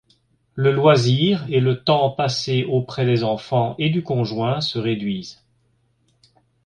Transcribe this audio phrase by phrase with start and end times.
[0.55, 5.43] Le loisir et le temps passé auprès des enfants et du conjoint se réduisent.